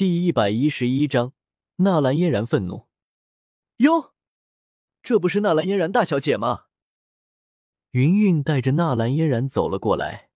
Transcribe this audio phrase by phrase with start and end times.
[0.00, 1.34] 第一百一十一章，
[1.76, 2.88] 纳兰嫣然愤怒。
[3.76, 4.14] 哟，
[5.02, 6.68] 这不是纳兰嫣然大小姐吗？
[7.90, 10.30] 云云带着纳兰嫣然走了过来。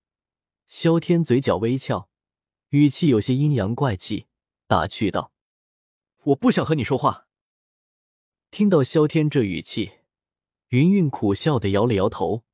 [0.67, 2.11] 萧天嘴角微翘，
[2.69, 4.27] 语气有些阴阳怪气，
[4.67, 5.33] 打趣道
[6.25, 7.27] ：“我不想和你说话。”
[8.53, 9.93] 听到萧天这语气，
[10.69, 12.45] 云云苦笑的摇了摇头。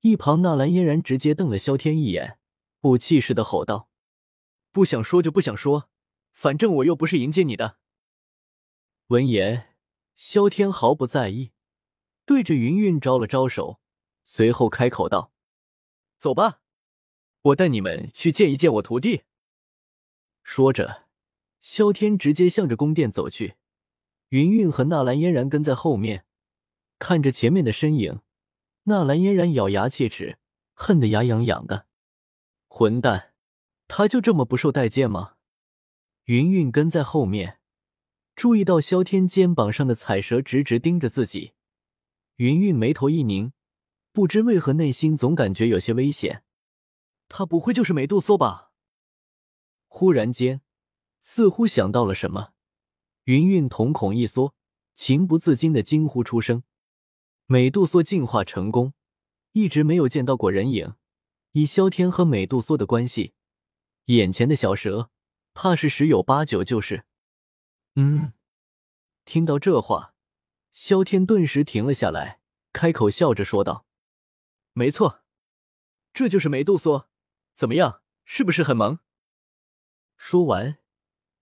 [0.00, 2.38] 一旁纳兰嫣然直接瞪了萧天一眼，
[2.80, 3.90] 不气似的吼道
[4.72, 5.90] ：“不想说就不想说。”
[6.36, 7.78] 反正我又不是迎接你的。
[9.06, 9.74] 闻言，
[10.14, 11.52] 萧天毫不在意，
[12.26, 13.80] 对着云云招了招手，
[14.22, 15.32] 随后开口道
[16.20, 16.60] ：“走吧，
[17.40, 19.22] 我带你们去见一见我徒弟。”
[20.44, 21.06] 说着，
[21.58, 23.54] 萧天直接向着宫殿走去。
[24.28, 26.26] 云云和纳兰嫣然跟在后面，
[26.98, 28.20] 看着前面的身影，
[28.82, 30.38] 纳兰嫣然咬牙切齿，
[30.74, 31.86] 恨得牙痒痒的。
[32.66, 33.32] 混蛋，
[33.88, 35.35] 他就这么不受待见吗？
[36.26, 37.60] 云云跟在后面，
[38.34, 41.52] 注意到萧天肩膀上的彩蛇直直盯着自己，
[42.36, 43.52] 云云眉头一拧，
[44.10, 46.42] 不知为何内心总感觉有些危险。
[47.28, 48.72] 他不会就是美杜莎吧？
[49.86, 50.62] 忽然间，
[51.20, 52.54] 似乎想到了什么，
[53.26, 54.56] 云云瞳孔一缩，
[54.96, 56.64] 情不自禁的惊呼出声
[57.46, 58.94] ：“美杜莎进化成功，
[59.52, 60.94] 一直没有见到过人影。
[61.52, 63.34] 以萧天和美杜莎的关系，
[64.06, 65.10] 眼前的小蛇。”
[65.56, 67.04] 怕是十有八九就是，
[67.94, 68.34] 嗯。
[69.24, 70.14] 听到这话，
[70.70, 72.40] 萧天顿时停了下来，
[72.74, 73.86] 开口笑着说道
[74.74, 75.24] ：“没错，
[76.12, 77.08] 这就是美杜莎。
[77.54, 78.98] 怎么样，是不是很萌？”
[80.18, 80.76] 说完，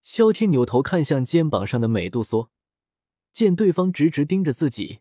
[0.01, 2.49] 萧天扭头看向肩膀上的美杜莎，
[3.33, 5.01] 见对方直直盯着自己，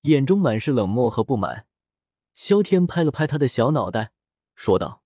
[0.00, 1.66] 眼中满是冷漠和不满。
[2.32, 4.12] 萧天拍了拍他的小脑袋，
[4.56, 5.04] 说道：“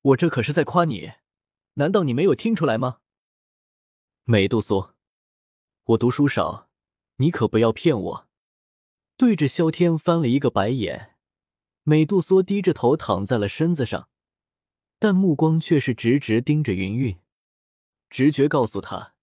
[0.00, 1.12] 我这可是在夸你。”
[1.74, 2.98] 难道你没有听出来吗，
[4.24, 4.94] 美杜莎？
[5.84, 6.68] 我读书少，
[7.16, 8.28] 你可不要骗我。
[9.16, 11.16] 对着萧天翻了一个白眼，
[11.82, 14.08] 美杜莎低着头躺在了身子上，
[14.98, 17.18] 但目光却是直直盯着云云。
[18.08, 19.14] 直觉告诉他，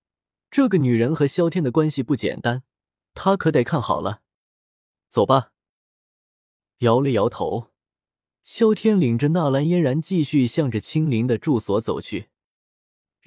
[0.50, 2.64] 这个女人和萧天的关系不简单，
[3.14, 4.22] 他可得看好了。
[5.10, 5.52] 走吧。
[6.80, 7.72] 摇了摇头，
[8.44, 12.30] 萧天领着纳兰嫣然继续向着青灵的住所走去。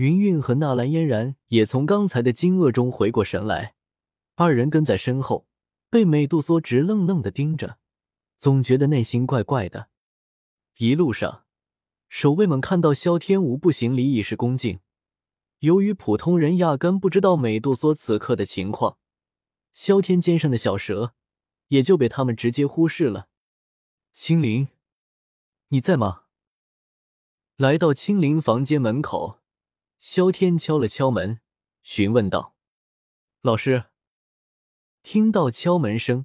[0.01, 3.75] 云云和纳兰嫣然也从刚才的惊愕中回过神来，
[4.35, 5.47] 二人跟在身后，
[5.91, 7.77] 被美杜莎直愣愣的盯着，
[8.39, 9.91] 总觉得内心怪怪的。
[10.79, 11.45] 一路上，
[12.09, 14.81] 守卫们看到萧天无不行礼，以示恭敬。
[15.59, 18.97] 由于普通人压根不知道美杜莎此刻的情况，
[19.75, 21.13] 萧天肩上的小蛇
[21.69, 23.29] 也就被他们直接忽视了。
[24.15, 24.69] 青灵，
[25.69, 26.23] 你在吗？
[27.59, 29.40] 来到青灵房间门口。
[30.01, 31.41] 萧天敲了敲门，
[31.83, 32.57] 询问道
[33.43, 33.85] ：“老师。”
[35.05, 36.25] 听到敲门声，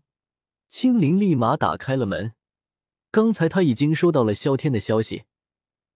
[0.69, 2.35] 青灵立马打开了门。
[3.11, 5.25] 刚才他已经收到了萧天的消息，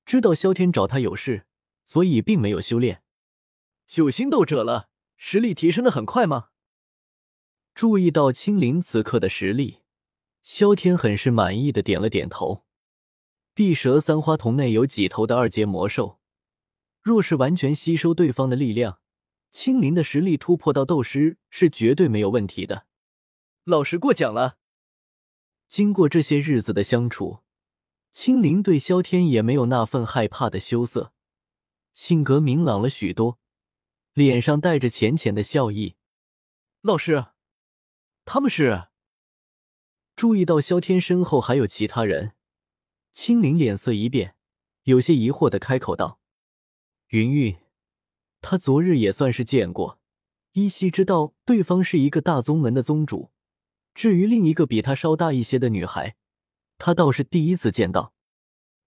[0.06, 1.46] 知道萧天找他有事，
[1.86, 3.02] 所以并没有修炼。
[3.88, 6.50] 九星斗者了，实力提升的很快吗？
[7.74, 9.80] 注意到青灵此刻的实力，
[10.44, 12.66] 萧天很是满意的点了点头。
[13.54, 16.19] 碧蛇三花瞳内有几头的二阶魔兽。
[17.02, 19.00] 若是完全吸收对方的力量，
[19.52, 22.86] 青灵的实力突破到斗师是绝对没有问题的。
[23.64, 24.58] 老师过奖了。
[25.68, 27.40] 经过这些日子的相处，
[28.12, 31.14] 青灵对萧天也没有那份害怕的羞涩，
[31.94, 33.40] 性格明朗了许多，
[34.14, 35.96] 脸上带着浅浅的笑意。
[36.82, 37.28] 老师，
[38.26, 38.88] 他们是？
[40.16, 42.34] 注意到萧天身后还有其他人，
[43.14, 44.36] 青灵脸色一变，
[44.84, 46.19] 有些疑惑的开口道。
[47.10, 47.58] 云云，
[48.40, 50.00] 他昨日也算是见过，
[50.52, 53.32] 依稀知道对方是一个大宗门的宗主。
[53.96, 56.16] 至于另一个比他稍大一些的女孩，
[56.78, 58.14] 他倒是第一次见到。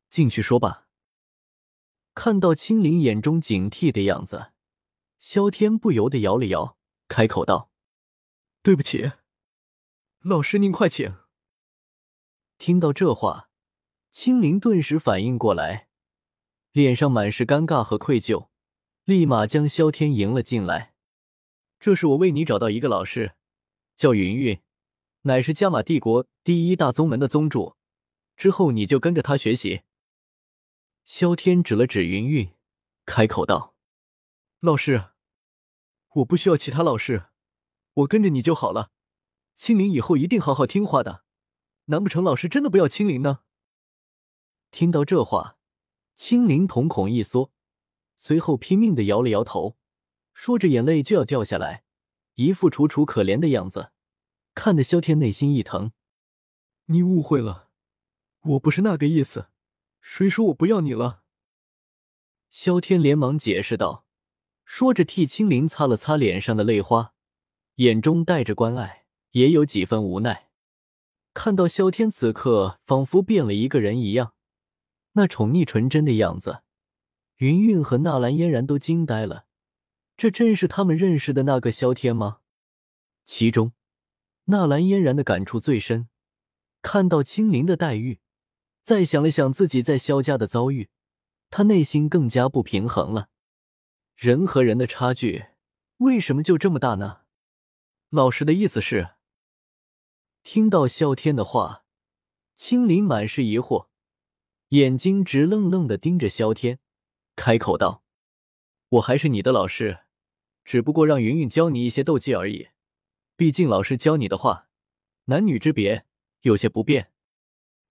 [0.09, 0.87] 进去说吧。
[2.15, 4.53] 看到青灵眼中警惕的样子，
[5.19, 6.77] 萧天不由得摇了摇，
[7.09, 7.73] 开口道
[8.63, 9.11] ：“对不起，
[10.21, 11.17] 老师您快请。”
[12.57, 13.51] 听到这话，
[14.13, 15.89] 青灵顿时反应过来。
[16.73, 18.49] 脸上满是尴尬和愧疚，
[19.05, 20.95] 立马将萧天迎了进来。
[21.79, 23.35] 这是我为你找到一个老师，
[23.97, 24.59] 叫云云，
[25.23, 27.77] 乃是加玛帝国第一大宗门的宗主。
[28.37, 29.83] 之后你就跟着他学习。
[31.05, 32.55] 萧天指了指云云，
[33.05, 33.75] 开口道
[34.61, 35.11] ：“老师，
[36.15, 37.27] 我不需要其他老师，
[37.93, 38.91] 我跟着你就好了。
[39.55, 41.23] 青灵以后一定好好听话的。
[41.87, 43.41] 难不成老师真的不要青灵呢？”
[44.73, 45.59] 听到这话。
[46.15, 47.51] 青灵瞳孔一缩，
[48.17, 49.77] 随后拼命的摇了摇头，
[50.33, 51.85] 说着眼泪就要掉下来，
[52.35, 53.93] 一副楚楚可怜的样子，
[54.55, 55.93] 看得萧天内心一疼。
[56.87, 57.71] 你误会了，
[58.43, 59.49] 我不是那个意思，
[60.01, 61.23] 谁说我不要你了？
[62.51, 64.07] 萧天连忙解释道，
[64.65, 67.15] 说着替青灵擦了擦脸上的泪花，
[67.77, 70.51] 眼中带着关爱，也有几分无奈。
[71.33, 74.35] 看到萧天此刻仿佛变了一个人一样，
[75.13, 76.63] 那宠溺纯真的样子，
[77.37, 79.47] 云云和纳兰嫣然都惊呆了。
[80.17, 82.41] 这真是他们认识的那个萧天吗？
[83.25, 83.73] 其中，
[84.45, 86.09] 纳兰嫣然的感触最深。
[86.81, 88.21] 看到青灵的待遇，
[88.83, 90.89] 再想了想自己在萧家的遭遇，
[91.51, 93.29] 他内心更加不平衡了。
[94.17, 95.47] 人和人的差距
[95.99, 97.21] 为什么就这么大呢？
[98.11, 99.11] 老师的意思是？
[100.43, 101.85] 听到萧天的话，
[102.57, 103.87] 青灵满是疑惑，
[104.73, 106.79] 眼睛直愣愣的盯着萧天，
[107.37, 108.03] 开口道
[108.89, 109.99] ：“我还是你的老师，
[110.65, 112.69] 只不过让云云教你一些斗技而已。
[113.37, 114.71] 毕竟老师教你的话，
[115.27, 116.07] 男女之别。”
[116.41, 117.13] 有些不便，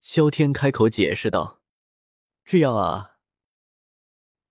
[0.00, 1.62] 萧天开口解释道
[2.44, 3.16] ：“这样啊。”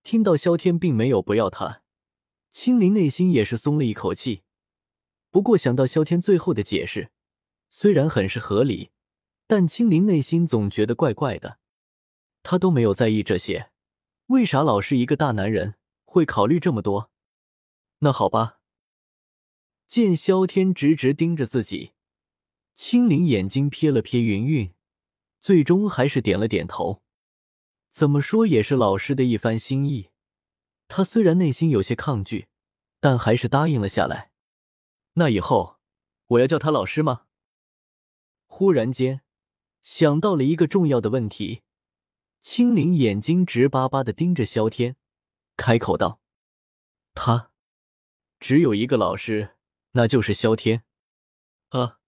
[0.02, 1.82] 听到萧天并没有不要他，
[2.50, 4.42] 青灵内心也是松了一口气。
[5.30, 7.10] 不过想到萧天最后的解释，
[7.68, 8.90] 虽然很是合理，
[9.46, 11.58] 但青灵内心总觉得怪怪的。
[12.42, 13.70] 他都没有在意这些，
[14.26, 17.10] 为啥老是一个大男人会考虑这么多？
[17.98, 18.58] 那好吧。
[19.86, 21.92] 见萧天直直盯着自己。
[22.74, 24.72] 青灵眼睛瞥了瞥云云，
[25.40, 27.02] 最终还是点了点头。
[27.90, 30.08] 怎么说也是老师的一番心意，
[30.88, 32.48] 他虽然内心有些抗拒，
[32.98, 34.30] 但还是答应了下来。
[35.14, 35.76] 那以后
[36.28, 37.26] 我要叫他老师吗？
[38.46, 39.20] 忽然间
[39.82, 41.60] 想到了一个重要的问题，
[42.42, 44.96] 青灵眼睛直巴巴的盯着萧天，
[45.56, 46.20] 开口道
[47.14, 47.52] ：“他
[48.40, 49.54] 只有一个老师，
[49.92, 50.82] 那就是萧天。”
[51.70, 52.00] 啊。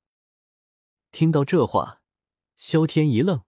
[1.13, 2.03] 听到这话，
[2.57, 3.45] 萧天一愣，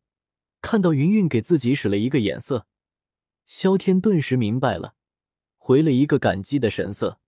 [0.60, 2.68] 看到云云给自己使了一个眼色，
[3.44, 4.94] 萧天顿时明白了，
[5.56, 7.20] 回了一个感激的神色。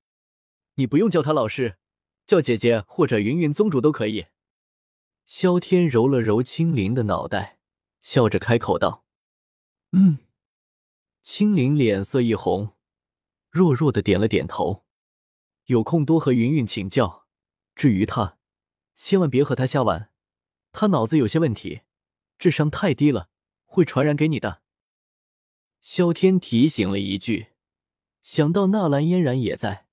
[0.75, 1.79] 你不用叫他老师，
[2.25, 4.27] 叫姐姐或者云云宗主都可以。
[5.27, 7.59] 萧天揉了揉青灵的脑袋，
[8.01, 9.05] 笑着开口道
[9.93, 10.19] ：“嗯。”
[11.23, 12.75] 青灵脸色一红，
[13.51, 14.87] 弱弱的点了点头。
[15.67, 17.27] 有空多和云云请教，
[17.75, 18.39] 至于他，
[18.95, 20.11] 千万别和他瞎玩。
[20.73, 21.83] 他脑子有些问题，
[22.39, 23.29] 智商太低了，
[23.67, 24.63] 会传染给你的。
[25.83, 27.49] 萧天提醒了一句，
[28.23, 29.87] 想到纳兰嫣然也在，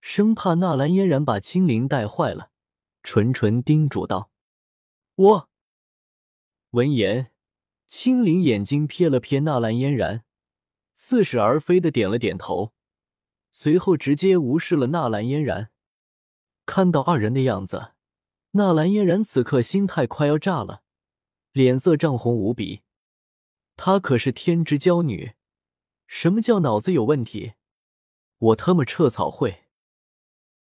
[0.00, 2.52] 生怕纳兰嫣然把青灵带坏了，
[3.02, 4.30] 纯纯叮嘱道
[5.16, 5.50] ：“我。”
[6.70, 7.32] 闻言，
[7.96, 10.24] 青灵眼睛瞥了瞥纳兰嫣然，
[10.96, 12.72] 似是而非的点了点头，
[13.52, 15.70] 随后直接无视了纳兰嫣然。
[16.66, 17.92] 看到二人的样子。
[18.50, 20.82] 纳兰嫣然此刻心态快要炸了，
[21.52, 22.82] 脸色涨红无比。
[23.76, 25.34] 她可是天之娇女，
[26.08, 27.52] 什么叫脑子有问题？
[28.38, 29.63] 我他妈撤草会！